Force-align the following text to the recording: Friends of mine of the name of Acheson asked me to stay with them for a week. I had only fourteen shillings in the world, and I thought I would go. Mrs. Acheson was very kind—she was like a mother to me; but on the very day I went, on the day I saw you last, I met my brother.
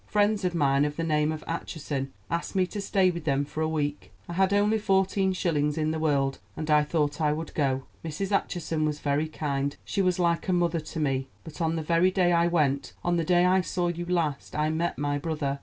Friends 0.07 0.43
of 0.43 0.55
mine 0.55 0.83
of 0.83 0.95
the 0.95 1.03
name 1.03 1.31
of 1.31 1.43
Acheson 1.47 2.07
asked 2.31 2.55
me 2.55 2.65
to 2.65 2.81
stay 2.81 3.11
with 3.11 3.23
them 3.23 3.45
for 3.45 3.61
a 3.61 3.67
week. 3.69 4.11
I 4.27 4.33
had 4.33 4.51
only 4.51 4.79
fourteen 4.79 5.31
shillings 5.31 5.77
in 5.77 5.91
the 5.91 5.99
world, 5.99 6.39
and 6.57 6.71
I 6.71 6.83
thought 6.83 7.21
I 7.21 7.31
would 7.31 7.53
go. 7.53 7.83
Mrs. 8.03 8.31
Acheson 8.31 8.83
was 8.83 8.99
very 8.99 9.27
kind—she 9.27 10.01
was 10.01 10.17
like 10.17 10.47
a 10.47 10.53
mother 10.53 10.79
to 10.79 10.99
me; 10.99 11.27
but 11.43 11.61
on 11.61 11.75
the 11.75 11.83
very 11.83 12.09
day 12.09 12.31
I 12.31 12.47
went, 12.47 12.93
on 13.03 13.17
the 13.17 13.23
day 13.23 13.45
I 13.45 13.61
saw 13.61 13.89
you 13.89 14.05
last, 14.07 14.55
I 14.55 14.71
met 14.71 14.97
my 14.97 15.19
brother. 15.19 15.59